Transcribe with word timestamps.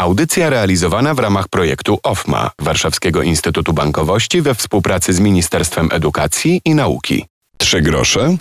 Audycja 0.00 0.50
realizowana 0.50 1.14
w 1.14 1.18
ramach 1.18 1.48
projektu 1.48 1.98
OFMA 2.02 2.50
Warszawskiego 2.58 3.22
Instytutu 3.22 3.72
Bankowości 3.72 4.42
we 4.42 4.54
współpracy 4.54 5.12
z 5.12 5.20
Ministerstwem 5.20 5.88
Edukacji 5.92 6.60
i 6.64 6.74
Nauki. 6.74 7.26
Trzy 7.58 7.82
grosze 7.82 8.36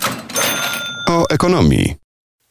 o 1.10 1.30
ekonomii. 1.30 2.07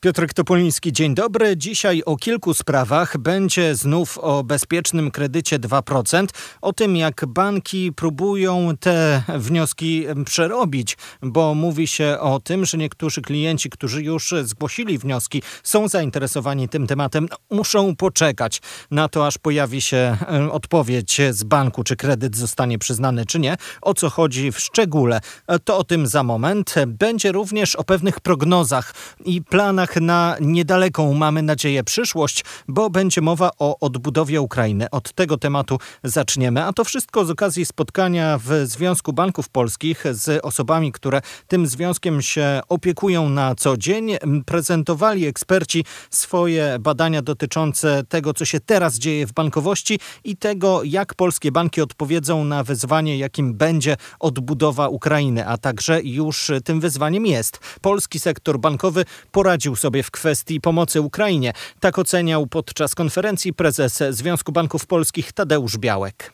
Piotr 0.06 0.26
Topoliński, 0.34 0.92
dzień 0.92 1.14
dobry. 1.14 1.56
Dzisiaj 1.56 2.02
o 2.06 2.16
kilku 2.16 2.54
sprawach. 2.54 3.18
Będzie 3.18 3.74
znów 3.74 4.18
o 4.18 4.44
bezpiecznym 4.44 5.10
kredycie 5.10 5.58
2%, 5.58 6.26
o 6.60 6.72
tym 6.72 6.96
jak 6.96 7.26
banki 7.26 7.92
próbują 7.92 8.76
te 8.80 9.22
wnioski 9.38 10.06
przerobić, 10.24 10.96
bo 11.22 11.54
mówi 11.54 11.86
się 11.86 12.16
o 12.20 12.40
tym, 12.40 12.64
że 12.64 12.78
niektórzy 12.78 13.22
klienci, 13.22 13.70
którzy 13.70 14.02
już 14.02 14.34
zgłosili 14.42 14.98
wnioski, 14.98 15.42
są 15.62 15.88
zainteresowani 15.88 16.68
tym 16.68 16.86
tematem, 16.86 17.28
muszą 17.50 17.96
poczekać 17.96 18.60
na 18.90 19.08
to, 19.08 19.26
aż 19.26 19.38
pojawi 19.38 19.80
się 19.80 20.16
odpowiedź 20.52 21.20
z 21.30 21.44
banku, 21.44 21.84
czy 21.84 21.96
kredyt 21.96 22.36
zostanie 22.36 22.78
przyznany, 22.78 23.26
czy 23.26 23.38
nie. 23.38 23.56
O 23.82 23.94
co 23.94 24.10
chodzi 24.10 24.52
w 24.52 24.60
szczególe, 24.60 25.20
to 25.64 25.78
o 25.78 25.84
tym 25.84 26.06
za 26.06 26.22
moment. 26.22 26.74
Będzie 26.86 27.32
również 27.32 27.76
o 27.76 27.84
pewnych 27.84 28.20
prognozach 28.20 28.94
i 29.24 29.42
planach 29.42 29.95
na 30.00 30.36
niedaleką, 30.40 31.14
mamy 31.14 31.42
nadzieję, 31.42 31.84
przyszłość, 31.84 32.44
bo 32.68 32.90
będzie 32.90 33.20
mowa 33.20 33.50
o 33.58 33.78
odbudowie 33.80 34.40
Ukrainy. 34.40 34.90
Od 34.90 35.12
tego 35.12 35.38
tematu 35.38 35.78
zaczniemy, 36.04 36.64
a 36.64 36.72
to 36.72 36.84
wszystko 36.84 37.24
z 37.24 37.30
okazji 37.30 37.66
spotkania 37.66 38.38
w 38.38 38.48
Związku 38.64 39.12
Banków 39.12 39.48
Polskich 39.48 40.04
z 40.10 40.44
osobami, 40.44 40.92
które 40.92 41.20
tym 41.48 41.66
związkiem 41.66 42.22
się 42.22 42.60
opiekują 42.68 43.28
na 43.28 43.54
co 43.54 43.76
dzień. 43.76 44.10
Prezentowali 44.46 45.26
eksperci 45.26 45.84
swoje 46.10 46.76
badania 46.80 47.22
dotyczące 47.22 48.04
tego, 48.08 48.34
co 48.34 48.44
się 48.44 48.60
teraz 48.60 48.98
dzieje 48.98 49.26
w 49.26 49.32
bankowości 49.32 50.00
i 50.24 50.36
tego, 50.36 50.82
jak 50.84 51.14
polskie 51.14 51.52
banki 51.52 51.80
odpowiedzą 51.80 52.44
na 52.44 52.64
wyzwanie, 52.64 53.18
jakim 53.18 53.54
będzie 53.54 53.96
odbudowa 54.20 54.88
Ukrainy, 54.88 55.46
a 55.46 55.58
także 55.58 56.02
już 56.02 56.50
tym 56.64 56.80
wyzwaniem 56.80 57.26
jest. 57.26 57.58
Polski 57.80 58.20
sektor 58.20 58.58
bankowy 58.58 59.04
poradził 59.32 59.76
sobie 59.76 59.85
sobie 59.86 60.02
w 60.02 60.10
kwestii 60.10 60.60
pomocy 60.60 61.00
Ukrainie. 61.00 61.52
Tak 61.80 61.98
oceniał 61.98 62.46
podczas 62.46 62.94
konferencji 62.94 63.52
prezes 63.52 63.98
Związku 64.10 64.52
Banków 64.52 64.86
Polskich 64.86 65.32
Tadeusz 65.32 65.78
Białek. 65.78 66.32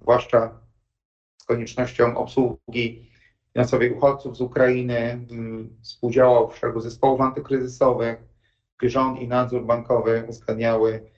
Zwłaszcza 0.00 0.60
z 1.36 1.44
koniecznością 1.44 2.16
obsługi 2.16 3.10
finansowej 3.52 3.92
uchodźców 3.92 4.36
z 4.36 4.40
Ukrainy, 4.40 5.26
mm, 5.30 5.76
współdziałał 5.82 6.50
w 6.50 6.58
szeregu 6.58 6.80
zespołów 6.80 7.20
antykryzysowych, 7.20 8.16
rząd 8.82 9.20
i 9.20 9.28
nadzór 9.28 9.66
bankowy 9.66 10.24
uzgadniały 10.28 11.10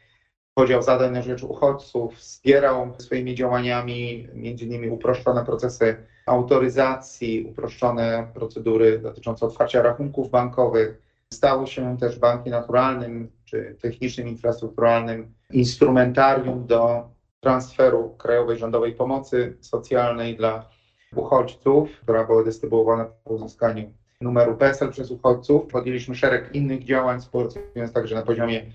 podział 0.54 0.82
zadań 0.82 1.12
na 1.12 1.22
rzecz 1.22 1.42
uchodźców, 1.42 2.14
wspierał 2.14 2.94
swoimi 2.98 3.34
działaniami 3.34 4.28
m.in. 4.34 4.90
uproszczone 4.90 5.44
procesy 5.44 5.96
autoryzacji, 6.26 7.44
uproszczone 7.50 8.30
procedury 8.34 8.98
dotyczące 8.98 9.46
otwarcia 9.46 9.82
rachunków 9.82 10.30
bankowych, 10.30 11.07
stały 11.38 11.66
się 11.66 11.96
też 11.98 12.18
banki 12.18 12.50
naturalnym 12.50 13.30
czy 13.44 13.76
technicznym, 13.82 14.28
infrastrukturalnym 14.28 15.34
instrumentarium 15.50 16.66
do 16.66 17.08
transferu 17.40 18.14
krajowej 18.18 18.58
rządowej 18.58 18.92
pomocy 18.92 19.56
socjalnej 19.60 20.36
dla 20.36 20.68
uchodźców, 21.16 22.00
która 22.02 22.24
była 22.24 22.42
dystrybuowana 22.42 23.04
po 23.04 23.34
uzyskaniu 23.34 23.92
numeru 24.20 24.56
PESEL 24.56 24.90
przez 24.90 25.10
uchodźców. 25.10 25.66
Podjęliśmy 25.66 26.14
szereg 26.14 26.54
innych 26.54 26.84
działań, 26.84 27.20
współpracując 27.20 27.92
także 27.92 28.14
na 28.14 28.22
poziomie 28.22 28.72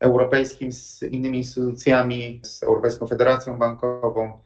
europejskim 0.00 0.72
z 0.72 1.02
innymi 1.02 1.38
instytucjami, 1.38 2.40
z 2.44 2.62
Europejską 2.62 3.06
Federacją 3.06 3.58
Bankową, 3.58 4.38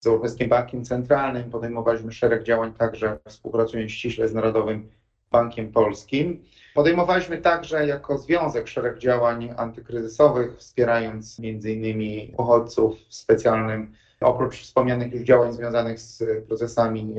z 0.00 0.06
Europejskim 0.06 0.48
Bankiem 0.48 0.84
Centralnym. 0.84 1.50
Podejmowaliśmy 1.50 2.12
szereg 2.12 2.42
działań 2.42 2.72
także 2.74 3.18
współpracując 3.28 3.90
ściśle 3.90 4.28
z 4.28 4.34
Narodowym 4.34 4.90
Bankiem 5.34 5.72
Polskim. 5.72 6.44
Podejmowaliśmy 6.74 7.38
także 7.38 7.86
jako 7.86 8.18
związek 8.18 8.68
szereg 8.68 8.98
działań 8.98 9.54
antykryzysowych, 9.56 10.58
wspierając 10.58 11.40
m.in. 11.40 12.34
uchodźców 12.38 12.98
w 13.08 13.14
specjalnym, 13.14 13.94
oprócz 14.20 14.56
wspomnianych 14.56 15.12
już 15.12 15.22
działań 15.22 15.52
związanych 15.52 16.00
z 16.00 16.24
procesami 16.46 17.14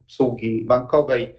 obsługi 0.00 0.64
bankowej, 0.64 1.34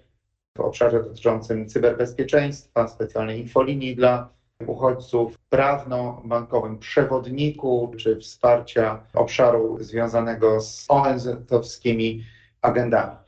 w 0.56 0.60
obszarze 0.60 1.02
dotyczącym 1.02 1.68
cyberbezpieczeństwa, 1.68 2.88
specjalnej 2.88 3.40
infolinii 3.40 3.96
dla 3.96 4.28
uchodźców, 4.66 5.38
prawno-bankowym 5.50 6.78
przewodniku 6.78 7.92
czy 7.96 8.16
wsparcia 8.16 9.00
obszaru 9.14 9.78
związanego 9.80 10.60
z 10.60 10.86
ONZ-owskimi 10.88 12.24
agendami. 12.62 13.23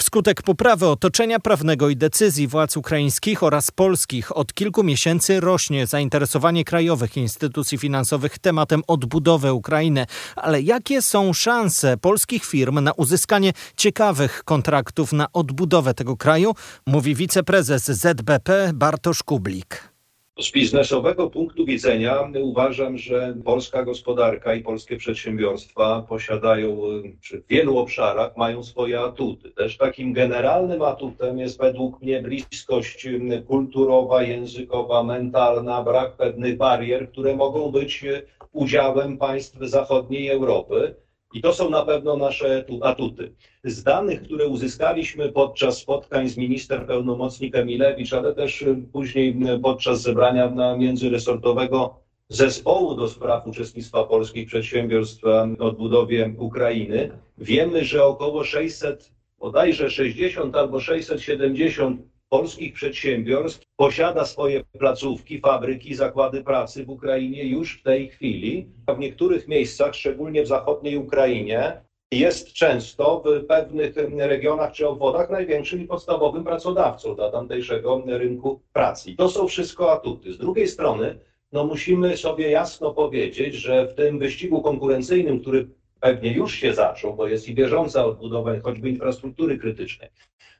Wskutek 0.00 0.42
poprawy 0.42 0.86
otoczenia 0.88 1.40
prawnego 1.40 1.88
i 1.88 1.96
decyzji 1.96 2.48
władz 2.48 2.76
ukraińskich 2.76 3.42
oraz 3.42 3.70
polskich 3.70 4.36
od 4.36 4.54
kilku 4.54 4.84
miesięcy 4.84 5.40
rośnie 5.40 5.86
zainteresowanie 5.86 6.64
krajowych 6.64 7.16
instytucji 7.16 7.78
finansowych 7.78 8.38
tematem 8.38 8.82
odbudowy 8.86 9.52
Ukrainy. 9.52 10.06
Ale 10.36 10.62
jakie 10.62 11.02
są 11.02 11.32
szanse 11.32 11.96
polskich 11.96 12.44
firm 12.44 12.80
na 12.80 12.92
uzyskanie 12.92 13.52
ciekawych 13.76 14.44
kontraktów 14.44 15.12
na 15.12 15.26
odbudowę 15.32 15.94
tego 15.94 16.16
kraju? 16.16 16.54
Mówi 16.86 17.14
wiceprezes 17.14 17.84
ZBP 17.84 18.70
Bartosz 18.74 19.22
Kublik. 19.22 19.97
Z 20.40 20.52
biznesowego 20.52 21.30
punktu 21.30 21.64
widzenia 21.64 22.30
uważam, 22.42 22.98
że 22.98 23.36
polska 23.44 23.82
gospodarka 23.82 24.54
i 24.54 24.62
polskie 24.62 24.96
przedsiębiorstwa 24.96 26.02
posiadają, 26.08 26.80
czy 27.20 27.40
w 27.40 27.46
wielu 27.46 27.78
obszarach 27.78 28.36
mają 28.36 28.62
swoje 28.64 29.00
atuty. 29.00 29.50
Też 29.50 29.76
takim 29.76 30.12
generalnym 30.12 30.82
atutem 30.82 31.38
jest 31.38 31.58
według 31.58 32.02
mnie 32.02 32.22
bliskość 32.22 33.08
kulturowa, 33.46 34.22
językowa, 34.22 35.02
mentalna, 35.02 35.82
brak 35.82 36.16
pewnych 36.16 36.56
barier, 36.56 37.10
które 37.10 37.36
mogą 37.36 37.70
być 37.70 38.04
udziałem 38.52 39.18
państw 39.18 39.58
zachodniej 39.60 40.28
Europy. 40.28 40.94
I 41.34 41.40
to 41.40 41.52
są 41.52 41.70
na 41.70 41.82
pewno 41.82 42.16
nasze 42.16 42.64
atuty. 42.82 43.32
Z 43.64 43.82
danych, 43.82 44.22
które 44.22 44.46
uzyskaliśmy 44.46 45.32
podczas 45.32 45.78
spotkań 45.78 46.28
z 46.28 46.36
minister 46.36 46.86
pełnomocnik 46.86 47.56
Emilewicz, 47.56 48.12
ale 48.12 48.34
też 48.34 48.64
później 48.92 49.36
podczas 49.62 50.02
zebrania 50.02 50.76
międzyresortowego 50.78 52.00
zespołu 52.28 52.94
do 52.94 53.08
spraw 53.08 53.46
uczestnictwa 53.46 54.04
polskich 54.04 54.46
przedsiębiorstw 54.46 55.22
w 55.58 55.62
odbudowie 55.62 56.34
Ukrainy, 56.38 57.10
wiemy, 57.38 57.84
że 57.84 58.04
około 58.04 58.44
600, 58.44 59.12
bodajże 59.38 59.90
60 59.90 60.56
albo 60.56 60.80
670 60.80 62.00
polskich 62.28 62.74
przedsiębiorstw 62.74 63.66
posiada 63.76 64.24
swoje 64.24 64.64
placówki, 64.78 65.40
fabryki, 65.40 65.94
zakłady 65.94 66.44
pracy 66.44 66.84
w 66.84 66.90
Ukrainie 66.90 67.44
już 67.44 67.80
w 67.80 67.82
tej 67.82 68.08
chwili. 68.08 68.68
W 68.88 68.98
niektórych 68.98 69.48
miejscach, 69.48 69.94
szczególnie 69.94 70.42
w 70.42 70.46
zachodniej 70.46 70.96
Ukrainie, 70.96 71.82
jest 72.12 72.52
często 72.52 73.22
w 73.24 73.46
pewnych 73.46 73.94
regionach 74.18 74.72
czy 74.72 74.88
obwodach 74.88 75.30
największym 75.30 75.80
i 75.80 75.86
podstawowym 75.86 76.44
pracodawcą 76.44 77.14
dla 77.14 77.30
tamtejszego 77.30 78.02
rynku 78.06 78.60
pracy. 78.72 79.14
To 79.16 79.28
są 79.28 79.48
wszystko 79.48 79.92
atuty. 79.92 80.32
Z 80.32 80.38
drugiej 80.38 80.68
strony, 80.68 81.18
no 81.52 81.64
musimy 81.64 82.16
sobie 82.16 82.50
jasno 82.50 82.94
powiedzieć, 82.94 83.54
że 83.54 83.86
w 83.86 83.94
tym 83.94 84.18
wyścigu 84.18 84.62
konkurencyjnym, 84.62 85.40
który 85.40 85.68
pewnie 86.00 86.32
już 86.32 86.54
się 86.54 86.74
zaczął, 86.74 87.14
bo 87.14 87.28
jest 87.28 87.48
i 87.48 87.54
bieżąca 87.54 88.04
odbudowa 88.04 88.60
choćby 88.60 88.88
infrastruktury 88.88 89.58
krytycznej, 89.58 90.10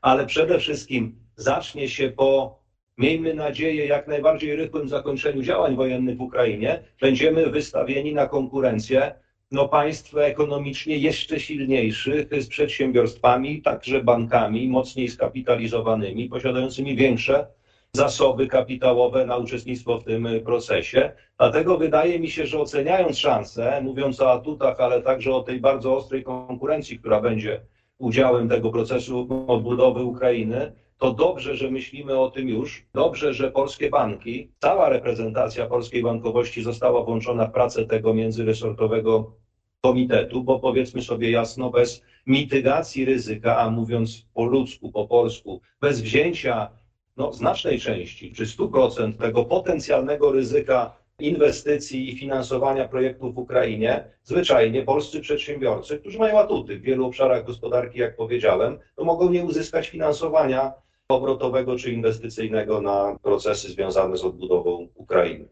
ale 0.01 0.27
przede 0.27 0.59
wszystkim 0.59 1.28
zacznie 1.39 1.89
się 1.89 2.11
po, 2.11 2.59
miejmy 2.99 3.35
nadzieję, 3.35 3.87
jak 3.87 4.09
najbardziej 4.09 4.57
rychłym 4.57 4.89
zakończeniu 4.89 5.43
działań 5.43 5.77
wojennych 5.77 6.17
w 6.17 6.21
Ukrainie, 6.21 6.83
będziemy 7.01 7.51
wystawieni 7.51 8.15
na 8.15 8.27
konkurencję 8.27 9.15
no, 9.51 9.69
państw 9.69 10.17
ekonomicznie 10.17 10.99
jeszcze 10.99 11.41
silniejszych 11.41 12.29
z 12.43 12.49
przedsiębiorstwami, 12.49 13.63
także 13.63 14.03
bankami 14.03 14.69
mocniej 14.69 15.09
skapitalizowanymi, 15.09 16.29
posiadającymi 16.29 16.97
większe 16.97 17.47
zasoby 17.93 18.47
kapitałowe 18.47 19.27
na 19.27 19.37
uczestnictwo 19.37 19.99
w 19.99 20.05
tym 20.05 20.29
procesie. 20.45 21.13
Dlatego 21.39 21.79
wydaje 21.79 22.21
mi 22.21 22.31
się, 22.31 22.47
że 22.47 22.61
oceniając 22.61 23.19
szanse, 23.19 23.81
mówiąc 23.83 24.21
o 24.21 24.33
atutach, 24.33 24.81
ale 24.81 25.03
także 25.03 25.33
o 25.33 25.43
tej 25.43 25.61
bardzo 25.61 25.97
ostrej 25.97 26.23
konkurencji, 26.23 26.99
która 26.99 27.21
będzie 27.21 27.61
udziałem 27.99 28.49
tego 28.49 28.71
procesu 28.71 29.45
odbudowy 29.47 30.03
Ukrainy, 30.03 30.73
to 30.99 31.13
dobrze, 31.13 31.57
że 31.57 31.71
myślimy 31.71 32.19
o 32.19 32.31
tym 32.31 32.49
już. 32.49 32.87
Dobrze, 32.95 33.35
że 33.35 33.51
polskie 33.51 33.91
banki, 33.91 34.53
cała 34.59 34.89
reprezentacja 34.89 35.67
polskiej 35.67 36.03
bankowości 36.03 36.63
została 36.63 37.05
włączona 37.05 37.47
w 37.47 37.53
pracę 37.53 37.85
tego 37.85 38.15
międzyresortowego 38.15 39.33
komitetu, 39.81 40.45
bo 40.45 40.61
powiedzmy 40.61 41.03
sobie 41.03 41.31
jasno, 41.31 41.71
bez 41.71 42.03
mitygacji 42.27 43.05
ryzyka, 43.05 43.59
a 43.59 43.71
mówiąc 43.71 44.27
po 44.35 44.45
ludzku, 44.45 44.93
po 44.93 45.07
polsku, 45.07 45.61
bez 45.81 46.01
wzięcia 46.01 46.71
no, 47.17 47.33
znacznej 47.33 47.81
części, 47.81 48.33
czy 48.33 48.47
100% 48.47 49.13
tego 49.15 49.45
potencjalnego 49.45 50.33
ryzyka 50.33 50.97
inwestycji 51.19 52.13
i 52.13 52.19
finansowania 52.19 52.89
projektów 52.89 53.35
w 53.35 53.39
Ukrainie, 53.39 54.05
zwyczajnie 54.23 54.83
polscy 54.83 55.21
przedsiębiorcy, 55.21 55.99
którzy 55.99 56.19
mają 56.19 56.39
atuty 56.39 56.79
w 56.79 56.83
wielu 56.83 57.07
obszarach 57.07 57.47
gospodarki, 57.47 57.99
jak 57.99 58.17
powiedziałem, 58.17 58.79
to 58.97 59.05
mogą 59.05 59.31
nie 59.31 59.45
uzyskać 59.45 59.89
finansowania 59.89 60.73
obrotowego 61.09 61.77
czy 61.77 61.93
inwestycyjnego 61.93 62.81
na 62.81 63.17
procesy 63.23 63.69
związane 63.69 64.17
z 64.17 64.25
odbudową 64.25 64.89
Ukrainy. 64.95 65.49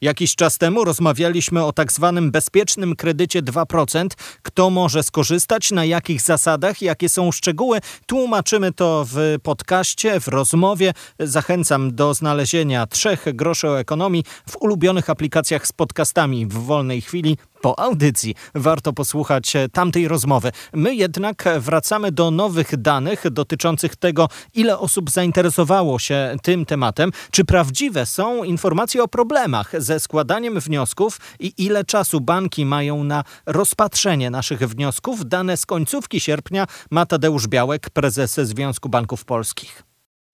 Jakiś 0.00 0.36
czas 0.36 0.58
temu 0.58 0.84
rozmawialiśmy 0.84 1.64
o 1.64 1.72
tak 1.72 1.92
zwanym 1.92 2.30
bezpiecznym 2.30 2.96
kredycie 2.96 3.42
2%. 3.42 4.06
Kto 4.42 4.70
może 4.70 5.02
skorzystać, 5.02 5.70
na 5.70 5.84
jakich 5.84 6.20
zasadach, 6.20 6.82
jakie 6.82 7.08
są 7.08 7.32
szczegóły. 7.32 7.78
Tłumaczymy 8.06 8.72
to 8.72 9.06
w 9.08 9.36
podcaście, 9.42 10.20
w 10.20 10.28
rozmowie. 10.28 10.92
Zachęcam 11.18 11.94
do 11.94 12.14
znalezienia 12.14 12.86
trzech 12.86 13.24
groszy 13.34 13.68
o 13.68 13.80
ekonomii 13.80 14.24
w 14.48 14.56
ulubionych 14.56 15.10
aplikacjach 15.10 15.66
z 15.66 15.72
podcastami 15.72 16.46
w 16.46 16.52
wolnej 16.52 17.00
chwili 17.00 17.36
po 17.62 17.80
audycji 17.80 18.34
warto 18.54 18.92
posłuchać 18.92 19.56
e, 19.56 19.68
tamtej 19.68 20.08
rozmowy. 20.08 20.52
My 20.72 20.94
jednak 20.94 21.44
wracamy 21.58 22.12
do 22.12 22.30
nowych 22.30 22.76
danych 22.76 23.30
dotyczących 23.30 23.96
tego, 23.96 24.28
ile 24.54 24.78
osób 24.78 25.10
zainteresowało 25.10 25.98
się 25.98 26.36
tym 26.42 26.66
tematem, 26.66 27.10
czy 27.30 27.44
prawdziwe 27.44 28.06
są 28.06 28.44
informacje 28.44 29.02
o 29.02 29.08
problemach 29.08 29.72
ze 29.78 30.00
składaniem 30.00 30.60
wniosków 30.60 31.20
i 31.40 31.52
ile 31.58 31.84
czasu 31.84 32.20
banki 32.20 32.66
mają 32.66 33.04
na 33.04 33.24
rozpatrzenie 33.46 34.30
naszych 34.30 34.58
wniosków. 34.58 35.28
Dane 35.28 35.56
z 35.56 35.66
końcówki 35.66 36.20
sierpnia 36.20 36.66
ma 36.90 37.06
Tadeusz 37.06 37.48
Białek, 37.48 37.90
prezes 37.90 38.34
Związku 38.34 38.88
Banków 38.88 39.24
Polskich. 39.24 39.82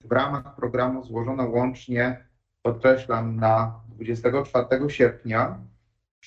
W 0.04 0.12
ramach 0.12 0.56
programu 0.56 1.04
złożono 1.04 1.44
łącznie, 1.44 2.24
podkreślam, 2.62 3.36
na 3.36 3.80
24 3.88 4.90
sierpnia 4.90 5.58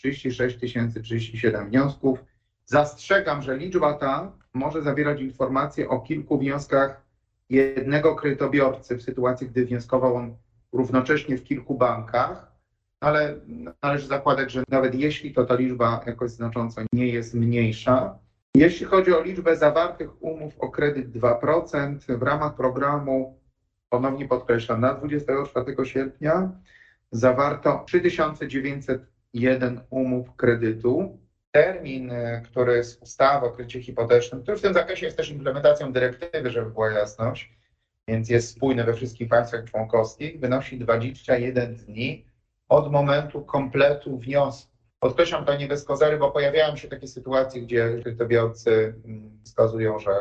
36 0.02 0.58
037 1.04 1.70
wniosków. 1.70 2.24
Zastrzegam, 2.66 3.42
że 3.42 3.58
liczba 3.58 3.94
ta 3.94 4.32
może 4.54 4.82
zawierać 4.82 5.22
informacje 5.22 5.90
o 5.90 6.00
kilku 6.00 6.38
wnioskach 6.38 7.02
jednego 7.50 8.16
kredytobiorcy 8.16 8.98
w 8.98 9.02
sytuacji, 9.02 9.48
gdy 9.48 9.66
wnioskował 9.66 10.16
on 10.16 10.36
równocześnie 10.74 11.38
w 11.38 11.44
kilku 11.44 11.76
bankach, 11.76 12.52
ale 13.00 13.36
należy 13.82 14.08
zakładać, 14.08 14.52
że 14.52 14.64
nawet 14.70 14.96
jeśli 14.96 15.34
to 15.34 15.46
ta 15.46 15.56
liczba 15.56 16.04
jakoś 16.08 16.32
znacząco 16.32 16.82
nie 16.94 17.08
jest 17.08 17.34
mniejsza. 17.34 18.20
Jeśli 18.56 18.86
chodzi 18.86 19.14
o 19.14 19.22
liczbę 19.22 19.56
zawartych 19.56 20.24
umów 20.24 20.60
o 20.60 20.70
kredyt 20.70 21.12
2%, 21.12 22.18
w 22.18 22.24
ramach 22.24 22.56
programu, 22.56 23.40
ponownie 23.90 24.28
podkreślam, 24.28 24.82
na 24.82 24.94
24 24.94 25.86
sierpnia 25.86 26.52
zawarto 27.12 27.84
3900 27.88 29.11
jeden 29.34 29.82
umów 29.90 30.36
kredytu. 30.36 31.18
Termin, 31.52 32.12
e, 32.12 32.42
który 32.46 32.76
jest 32.76 33.02
ustawa 33.02 33.48
o 33.48 33.52
kredycie 33.52 33.82
hipotecznym, 33.82 34.42
który 34.42 34.58
w 34.58 34.62
tym 34.62 34.74
zakresie 34.74 35.06
jest 35.06 35.18
też 35.18 35.30
implementacją 35.30 35.94
dyrektywy, 35.94 36.52
żeby 36.52 36.72
była 36.72 36.92
jasność, 36.92 37.54
więc 38.08 38.30
jest 38.30 38.50
spójny 38.50 38.84
we 38.84 38.94
wszystkich 38.94 39.30
państwach 39.30 39.64
członkowskich, 39.66 40.40
wynosi 40.40 40.80
21 40.80 41.76
dni 41.76 42.26
od 42.70 42.92
momentu 42.92 43.46
kompletu 43.46 44.18
wniosku. 44.18 44.72
Podkreślam 45.00 45.46
to 45.46 45.58
nie 45.58 45.68
bez 45.68 45.84
kozery, 45.84 46.18
bo 46.18 46.32
pojawiają 46.32 46.76
się 46.76 46.88
takie 46.88 47.08
sytuacje, 47.08 47.62
gdzie 47.62 48.00
kredytobiorcy 48.02 48.94
mm, 49.06 49.42
wskazują, 49.46 50.00
że 50.00 50.12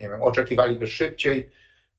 nie 0.00 0.08
wiem, 0.08 0.22
oczekiwaliby 0.22 0.86
szybciej 0.86 1.50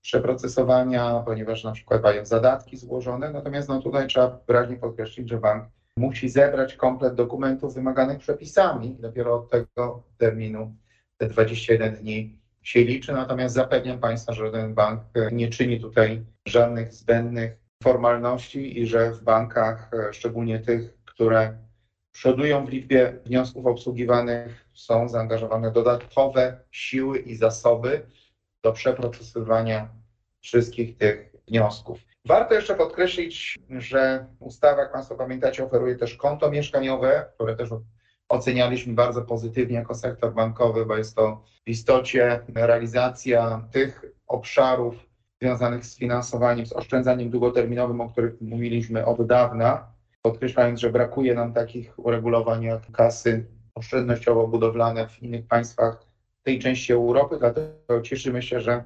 przeprocesowania, 0.02 1.24
ponieważ 1.26 1.64
na 1.64 1.72
przykład 1.72 2.04
mają 2.04 2.26
zadatki 2.26 2.78
złożone, 2.78 3.32
natomiast 3.32 3.70
no 3.70 3.82
tutaj 3.82 4.08
trzeba 4.08 4.40
wyraźnie 4.48 4.76
podkreślić, 4.76 5.30
że 5.30 5.38
bank 5.38 5.66
musi 5.98 6.30
zebrać 6.30 6.76
komplet 6.76 7.16
dokumentów 7.16 7.74
wymaganych 7.74 8.20
przepisami. 8.20 8.96
Dopiero 9.00 9.36
od 9.36 9.50
tego 9.50 10.04
terminu 10.18 10.76
te 11.18 11.28
21 11.28 11.96
dni 11.96 12.38
się 12.62 12.84
liczy. 12.84 13.14
Natomiast 13.14 13.56
zapewniam 13.56 14.00
Państwa, 14.00 14.34
że 14.34 14.52
ten 14.52 14.74
bank 14.74 15.02
nie 15.32 15.50
czyni 15.50 15.80
tutaj 15.80 16.26
żadnych 16.48 16.94
zbędnych 16.94 17.58
formalności 17.84 18.80
i 18.80 18.88
że 18.88 19.12
w 19.12 19.24
bankach, 19.24 19.92
szczególnie 20.12 20.60
tych, 20.60 20.98
które 21.06 21.58
przodują 22.12 22.66
w 22.66 22.70
liczbie 22.70 23.20
wniosków 23.26 23.66
obsługiwanych, 23.66 24.66
są 24.74 25.10
zaangażowane 25.10 25.72
dodatkowe 25.72 26.60
siły 26.72 27.20
i 27.20 27.36
zasoby 27.36 28.06
do 28.64 28.72
przeprocesowania 28.72 29.90
wszystkich 30.42 30.98
tych 30.98 31.36
wniosków. 31.48 32.00
Warto 32.26 32.54
jeszcze 32.54 32.76
podkreślić, 32.76 33.60
że 33.70 34.26
ustawa, 34.40 34.82
jak 34.82 34.92
Państwo 34.92 35.16
pamiętacie, 35.16 35.66
oferuje 35.66 35.96
też 35.96 36.16
konto 36.16 36.52
mieszkaniowe, 36.52 37.26
które 37.36 37.56
też 37.56 37.70
ocenialiśmy 38.30 38.94
bardzo 38.94 39.22
pozytywnie 39.22 39.76
jako 39.76 39.96
sektor 39.96 40.34
bankowy, 40.34 40.86
bo 40.86 40.98
jest 40.98 41.16
to 41.16 41.44
w 41.66 41.70
istocie 41.70 42.40
realizacja 42.56 43.68
tych 43.72 44.06
obszarów 44.28 44.96
związanych 45.42 45.86
z 45.86 45.98
finansowaniem, 45.98 46.66
z 46.66 46.74
oszczędzaniem 46.74 47.30
długoterminowym, 47.30 48.02
o 48.02 48.10
których 48.10 48.42
mówiliśmy 48.42 49.06
od 49.06 49.28
dawna, 49.28 49.88
podkreślając, 50.22 50.80
że 50.80 50.90
brakuje 50.90 51.34
nam 51.34 51.54
takich 51.54 52.00
uregulowań 52.00 52.64
jak 52.64 52.92
kasy 52.92 53.46
oszczędnościowo-budowlane 53.76 55.08
w 55.08 55.24
innych 55.24 55.48
państwach 55.48 56.06
tej 56.44 56.60
części 56.60 56.94
Europy, 56.94 57.38
dlatego 57.40 58.02
cieszymy 58.02 58.42
się, 58.42 58.60
że 58.60 58.84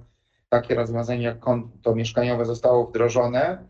takie 0.50 0.76
rozwiązanie 0.76 1.24
jak 1.24 1.40
konto 1.40 1.96
mieszkaniowe 1.96 2.46
zostało 2.46 2.88
wdrożone. 2.88 3.68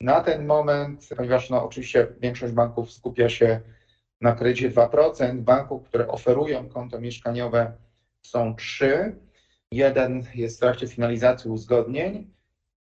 Na 0.00 0.20
ten 0.20 0.46
moment, 0.46 1.08
ponieważ 1.16 1.50
no, 1.50 1.64
oczywiście 1.64 2.06
większość 2.20 2.52
banków 2.52 2.92
skupia 2.92 3.28
się 3.28 3.60
na 4.20 4.32
kredycie 4.32 4.70
2%, 4.70 5.38
banków, 5.38 5.84
które 5.84 6.08
oferują 6.08 6.68
konto 6.68 7.00
mieszkaniowe 7.00 7.72
są 8.22 8.56
trzy. 8.56 9.16
Jeden 9.72 10.24
jest 10.34 10.56
w 10.56 10.60
trakcie 10.60 10.86
finalizacji 10.86 11.50
uzgodnień, 11.50 12.30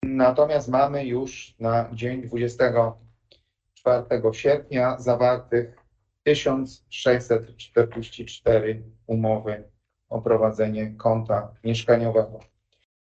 natomiast 0.03 0.67
mamy 0.67 1.05
już 1.05 1.55
na 1.59 1.89
dzień 1.93 2.21
24 2.21 4.33
sierpnia 4.33 4.99
zawartych 4.99 5.77
1644 6.23 8.83
umowy 9.07 9.63
o 10.09 10.21
prowadzenie 10.21 10.93
konta 10.97 11.53
mieszkaniowego. 11.63 12.50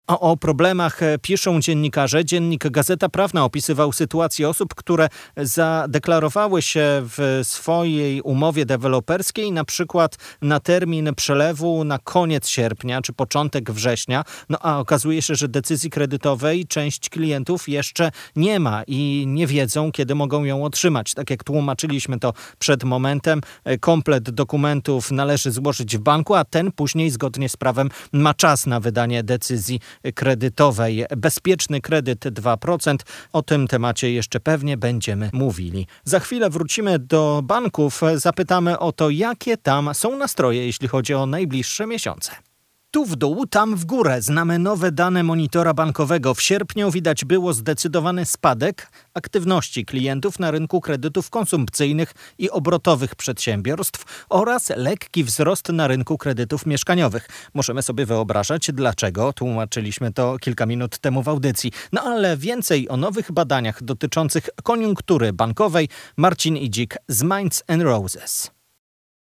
A 0.06 0.20
o 0.20 0.36
problemach 0.36 1.02
e, 1.02 1.18
piszą 1.18 1.60
dziennikarze. 1.60 2.24
Dziennik 2.24 2.68
Gazeta 2.68 3.08
Prawna 3.08 3.44
opisywał 3.44 3.92
sytuację 3.92 4.48
osób, 4.48 4.74
które 4.74 5.08
zadeklarowały 5.36 6.62
się 6.62 6.82
w 7.02 7.40
swojej 7.42 8.20
umowie 8.20 8.66
deweloperskiej, 8.66 9.52
na 9.52 9.64
przykład 9.64 10.16
na 10.42 10.60
termin 10.60 11.14
przelewu 11.16 11.84
na 11.84 11.98
koniec 11.98 12.48
sierpnia 12.48 13.02
czy 13.02 13.12
początek 13.12 13.70
września. 13.70 14.24
No 14.48 14.58
a 14.60 14.78
okazuje 14.78 15.22
się, 15.22 15.34
że 15.34 15.48
decyzji 15.48 15.90
kredytowej 15.90 16.66
część 16.66 17.08
klientów 17.08 17.68
jeszcze 17.68 18.10
nie 18.36 18.60
ma 18.60 18.82
i 18.86 19.24
nie 19.26 19.46
wiedzą, 19.46 19.92
kiedy 19.92 20.14
mogą 20.14 20.44
ją 20.44 20.64
otrzymać. 20.64 21.14
Tak 21.14 21.30
jak 21.30 21.44
tłumaczyliśmy 21.44 22.18
to 22.18 22.32
przed 22.58 22.84
momentem, 22.84 23.40
e, 23.64 23.78
komplet 23.78 24.30
dokumentów 24.30 25.10
należy 25.10 25.50
złożyć 25.50 25.96
w 25.96 26.00
banku, 26.00 26.34
a 26.34 26.44
ten 26.44 26.72
później 26.72 27.10
zgodnie 27.10 27.48
z 27.48 27.56
prawem 27.56 27.88
ma 28.12 28.34
czas 28.34 28.66
na 28.66 28.80
wydanie 28.80 29.22
decyzji 29.22 29.80
kredytowej. 30.14 31.04
Bezpieczny 31.16 31.80
kredyt 31.80 32.20
2%. 32.20 32.96
O 33.32 33.42
tym 33.42 33.68
temacie 33.68 34.12
jeszcze 34.12 34.40
pewnie 34.40 34.76
będziemy 34.76 35.30
mówili. 35.32 35.86
Za 36.04 36.20
chwilę 36.20 36.50
wrócimy 36.50 36.98
do 36.98 37.40
banków. 37.44 38.00
Zapytamy 38.14 38.78
o 38.78 38.92
to, 38.92 39.10
jakie 39.10 39.56
tam 39.56 39.94
są 39.94 40.16
nastroje, 40.16 40.66
jeśli 40.66 40.88
chodzi 40.88 41.14
o 41.14 41.26
najbliższe 41.26 41.86
miesiące. 41.86 42.51
Tu 42.94 43.04
w 43.04 43.16
dół, 43.16 43.46
tam 43.46 43.76
w 43.76 43.84
górę 43.84 44.22
znamy 44.22 44.58
nowe 44.58 44.92
dane 44.92 45.22
monitora 45.22 45.74
bankowego. 45.74 46.34
W 46.34 46.42
sierpniu 46.42 46.90
widać 46.90 47.24
było 47.24 47.52
zdecydowany 47.52 48.26
spadek 48.26 48.90
aktywności 49.14 49.84
klientów 49.84 50.38
na 50.38 50.50
rynku 50.50 50.80
kredytów 50.80 51.30
konsumpcyjnych 51.30 52.14
i 52.38 52.50
obrotowych 52.50 53.14
przedsiębiorstw 53.14 54.26
oraz 54.28 54.72
lekki 54.76 55.24
wzrost 55.24 55.68
na 55.68 55.88
rynku 55.88 56.18
kredytów 56.18 56.66
mieszkaniowych. 56.66 57.28
Możemy 57.54 57.82
sobie 57.82 58.06
wyobrażać 58.06 58.70
dlaczego, 58.72 59.32
tłumaczyliśmy 59.32 60.12
to 60.12 60.36
kilka 60.40 60.66
minut 60.66 60.98
temu 60.98 61.22
w 61.22 61.28
audycji. 61.28 61.72
No 61.92 62.02
ale 62.02 62.36
więcej 62.36 62.88
o 62.88 62.96
nowych 62.96 63.32
badaniach 63.32 63.82
dotyczących 63.82 64.48
koniunktury 64.62 65.32
bankowej 65.32 65.88
Marcin 66.16 66.56
Idzik 66.56 66.96
z 67.08 67.22
Minds 67.22 67.64
and 67.68 67.82
Roses. 67.82 68.50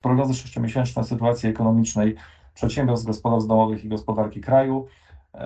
Prognozy 0.02 0.34
sześciomiesięczne 0.34 1.04
sytuacji 1.04 1.50
ekonomicznej 1.50 2.16
przedsiębiorstw, 2.58 3.08
gospodarstw 3.08 3.50
domowych 3.50 3.86
i 3.86 3.90
gospodarki 3.90 4.42
kraju. 4.42 4.88
E, 5.34 5.40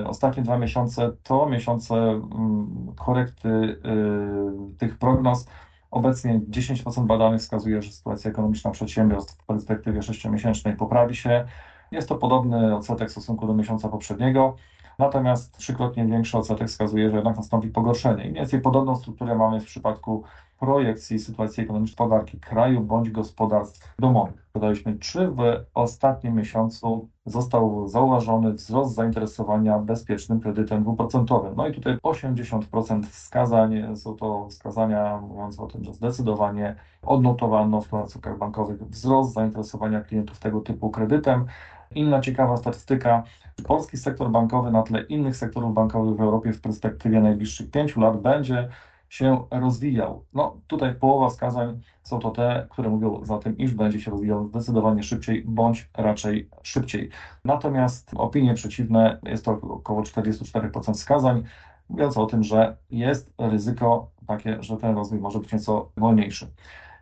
e, 0.00 0.06
ostatnie 0.06 0.42
dwa 0.42 0.58
miesiące 0.58 1.12
to 1.22 1.46
miesiące 1.48 1.94
mm, 1.94 2.92
korekty 2.96 3.48
e, 3.48 4.76
tych 4.78 4.98
prognoz. 4.98 5.46
Obecnie 5.90 6.40
10% 6.50 7.06
badanych 7.06 7.40
wskazuje, 7.40 7.82
że 7.82 7.92
sytuacja 7.92 8.30
ekonomiczna 8.30 8.70
przedsiębiorstw 8.70 9.42
w 9.42 9.46
perspektywie 9.46 10.00
6-miesięcznej 10.00 10.76
poprawi 10.76 11.16
się. 11.16 11.44
Jest 11.90 12.08
to 12.08 12.14
podobny 12.14 12.76
odsetek 12.76 13.08
w 13.08 13.12
stosunku 13.12 13.46
do 13.46 13.54
miesiąca 13.54 13.88
poprzedniego. 13.88 14.56
Natomiast 14.98 15.56
trzykrotnie 15.56 16.06
większy 16.06 16.38
odsetek 16.38 16.68
wskazuje, 16.68 17.10
że 17.10 17.16
jednak 17.16 17.36
nastąpi 17.36 17.68
pogorszenie. 17.68 18.24
I 18.24 18.30
mniej 18.30 18.34
więcej 18.34 18.60
podobną 18.60 18.96
strukturę 18.96 19.36
mamy 19.36 19.60
w 19.60 19.64
przypadku 19.64 20.24
projekcji 20.58 21.18
sytuacji 21.18 21.62
ekonomicznej 21.62 21.96
gospodarki 21.96 22.40
kraju 22.40 22.80
bądź 22.80 23.10
gospodarstw 23.10 23.94
domowych. 23.98 24.48
Pytaliśmy, 24.52 24.98
czy 24.98 25.28
w 25.28 25.40
ostatnim 25.74 26.34
miesiącu 26.34 27.08
został 27.26 27.88
zauważony 27.88 28.52
wzrost 28.52 28.94
zainteresowania 28.94 29.78
bezpiecznym 29.78 30.40
kredytem 30.40 30.82
dwuprocentowym. 30.82 31.54
No 31.56 31.68
i 31.68 31.72
tutaj 31.72 31.96
80% 31.96 33.02
wskazań, 33.02 33.96
są 33.96 34.16
to 34.16 34.48
wskazania 34.48 35.20
mówiące 35.20 35.62
o 35.62 35.66
tym, 35.66 35.84
że 35.84 35.94
zdecydowanie 35.94 36.76
odnotowano 37.02 37.80
w 37.80 37.88
placówkach 37.88 38.38
bankowych 38.38 38.82
wzrost 38.88 39.32
zainteresowania 39.32 40.00
klientów 40.00 40.38
tego 40.38 40.60
typu 40.60 40.90
kredytem. 40.90 41.46
Inna 41.94 42.20
ciekawa 42.20 42.56
statystyka, 42.56 43.22
polski 43.66 43.96
sektor 43.96 44.30
bankowy 44.30 44.70
na 44.70 44.82
tle 44.82 45.02
innych 45.02 45.36
sektorów 45.36 45.74
bankowych 45.74 46.16
w 46.16 46.20
Europie 46.20 46.52
w 46.52 46.60
perspektywie 46.60 47.20
najbliższych 47.20 47.70
pięciu 47.70 48.00
lat 48.00 48.20
będzie 48.20 48.68
się 49.08 49.44
rozwijał. 49.50 50.24
No 50.34 50.56
tutaj 50.66 50.94
połowa 50.94 51.28
wskazań 51.28 51.80
są 52.02 52.18
to 52.18 52.30
te, 52.30 52.66
które 52.70 52.88
mówią 52.88 53.24
za 53.24 53.38
tym, 53.38 53.58
iż 53.58 53.74
będzie 53.74 54.00
się 54.00 54.10
rozwijał 54.10 54.48
zdecydowanie 54.48 55.02
szybciej, 55.02 55.44
bądź 55.46 55.88
raczej 55.96 56.48
szybciej. 56.62 57.10
Natomiast 57.44 58.10
opinie 58.16 58.54
przeciwne 58.54 59.18
jest 59.22 59.44
to 59.44 59.52
około 59.52 60.02
44% 60.02 60.94
wskazań, 60.94 61.44
mówiące 61.88 62.20
o 62.20 62.26
tym, 62.26 62.42
że 62.42 62.76
jest 62.90 63.32
ryzyko 63.38 64.10
takie, 64.26 64.62
że 64.62 64.76
ten 64.76 64.94
rozwój 64.94 65.18
może 65.18 65.38
być 65.38 65.52
nieco 65.52 65.90
wolniejszy. 65.96 66.46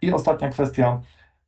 I 0.02 0.12
ostatnia 0.12 0.48
kwestia. 0.48 1.00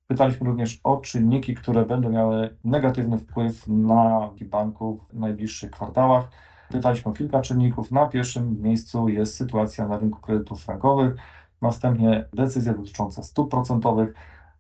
Pytaliśmy 0.09 0.47
również 0.47 0.81
o 0.85 0.97
czynniki, 0.97 1.55
które 1.55 1.87
będą 1.87 2.11
miały 2.11 2.57
negatywny 2.65 3.19
wpływ 3.19 3.69
na 3.69 4.31
banków 4.50 5.09
w 5.09 5.19
najbliższych 5.19 5.71
kwartałach. 5.71 6.29
Pytaliśmy 6.69 7.11
o 7.11 7.15
kilka 7.15 7.41
czynników. 7.41 7.91
Na 7.91 8.07
pierwszym 8.07 8.62
miejscu 8.62 9.09
jest 9.09 9.37
sytuacja 9.37 9.88
na 9.88 9.99
rynku 9.99 10.21
kredytów 10.21 10.65
frankowych, 10.65 11.15
następnie 11.62 12.29
decyzje 12.33 12.75
dotyczące 12.75 13.23
stóp 13.23 13.50
procentowych, 13.50 14.15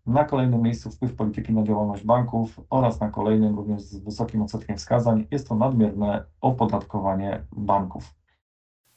na 0.06 0.24
kolejnym 0.24 0.62
miejscu 0.62 0.90
wpływ 0.90 1.16
polityki 1.16 1.52
na 1.52 1.62
działalność 1.62 2.04
banków 2.04 2.60
oraz 2.70 3.00
na 3.00 3.10
kolejnym, 3.10 3.56
również 3.56 3.82
z 3.82 3.98
wysokim 3.98 4.42
odsetkiem 4.42 4.76
wskazań, 4.76 5.26
jest 5.30 5.48
to 5.48 5.54
nadmierne 5.54 6.24
opodatkowanie 6.40 7.42
banków. 7.52 8.17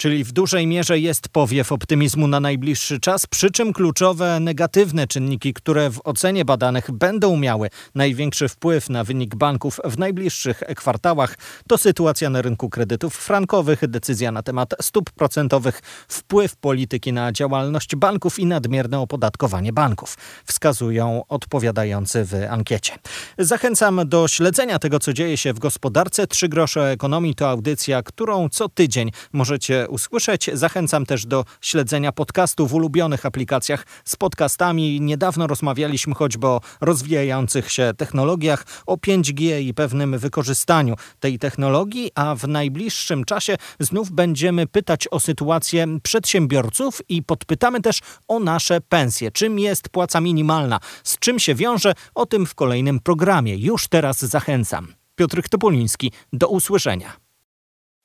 Czyli 0.01 0.23
w 0.23 0.31
dużej 0.31 0.67
mierze 0.67 0.99
jest 0.99 1.29
powiew 1.29 1.71
optymizmu 1.71 2.27
na 2.27 2.39
najbliższy 2.39 2.99
czas, 2.99 3.27
przy 3.27 3.51
czym 3.51 3.73
kluczowe 3.73 4.39
negatywne 4.39 5.07
czynniki, 5.07 5.53
które 5.53 5.89
w 5.89 6.01
ocenie 6.03 6.45
badanych 6.45 6.91
będą 6.91 7.37
miały 7.37 7.69
największy 7.95 8.49
wpływ 8.49 8.89
na 8.89 9.03
wynik 9.03 9.35
banków 9.35 9.79
w 9.83 9.97
najbliższych 9.97 10.63
kwartałach, 10.75 11.37
to 11.67 11.77
sytuacja 11.77 12.29
na 12.29 12.41
rynku 12.41 12.69
kredytów 12.69 13.15
frankowych, 13.15 13.87
decyzja 13.87 14.31
na 14.31 14.43
temat 14.43 14.73
stóp 14.81 15.09
procentowych, 15.09 15.81
wpływ 16.07 16.55
polityki 16.55 17.13
na 17.13 17.31
działalność 17.31 17.95
banków 17.95 18.39
i 18.39 18.45
nadmierne 18.45 18.99
opodatkowanie 18.99 19.73
banków, 19.73 20.17
wskazują 20.45 21.23
odpowiadający 21.27 22.25
w 22.25 22.33
ankiecie. 22.49 22.93
Zachęcam 23.37 24.01
do 24.05 24.27
śledzenia 24.27 24.79
tego, 24.79 24.99
co 24.99 25.13
dzieje 25.13 25.37
się 25.37 25.53
w 25.53 25.59
gospodarce. 25.59 26.27
Trzy 26.27 26.49
grosze 26.49 26.91
ekonomii 26.91 27.35
to 27.35 27.49
audycja, 27.49 28.03
którą 28.03 28.49
co 28.49 28.69
tydzień 28.69 29.11
możecie 29.33 29.90
usłyszeć. 29.91 30.49
Zachęcam 30.53 31.05
też 31.05 31.25
do 31.25 31.45
śledzenia 31.61 32.11
podcastu 32.11 32.67
w 32.67 32.73
ulubionych 32.73 33.25
aplikacjach 33.25 33.85
z 34.05 34.15
podcastami. 34.15 35.01
Niedawno 35.01 35.47
rozmawialiśmy 35.47 36.15
choćby 36.15 36.47
o 36.47 36.61
rozwijających 36.81 37.71
się 37.71 37.91
technologiach, 37.97 38.65
o 38.85 38.95
5G 38.95 39.61
i 39.61 39.73
pewnym 39.73 40.17
wykorzystaniu 40.17 40.95
tej 41.19 41.39
technologii, 41.39 42.11
a 42.15 42.35
w 42.35 42.47
najbliższym 42.47 43.23
czasie 43.23 43.57
znów 43.79 44.11
będziemy 44.11 44.67
pytać 44.67 45.07
o 45.11 45.19
sytuację 45.19 45.87
przedsiębiorców 46.03 47.01
i 47.09 47.23
podpytamy 47.23 47.81
też 47.81 47.99
o 48.27 48.39
nasze 48.39 48.81
pensje. 48.81 49.31
Czym 49.31 49.59
jest 49.59 49.89
płaca 49.89 50.21
minimalna? 50.21 50.79
Z 51.03 51.19
czym 51.19 51.39
się 51.39 51.55
wiąże? 51.55 51.93
O 52.15 52.25
tym 52.25 52.45
w 52.45 52.55
kolejnym 52.55 52.99
programie. 52.99 53.55
Już 53.55 53.87
teraz 53.87 54.19
zachęcam. 54.19 54.93
Piotr 55.15 55.49
Topoliński, 55.49 56.11
do 56.33 56.47
usłyszenia. 56.47 57.30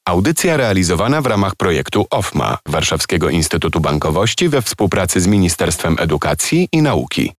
Audycja 0.08 0.56
realizowana 0.56 1.22
w 1.22 1.26
ramach 1.26 1.56
projektu 1.56 2.06
OFMA 2.10 2.58
Warszawskiego 2.68 3.30
Instytutu 3.30 3.80
Bankowości 3.80 4.48
we 4.48 4.62
współpracy 4.62 5.20
z 5.20 5.26
Ministerstwem 5.26 5.96
Edukacji 5.98 6.68
i 6.72 6.82
Nauki. 6.82 7.32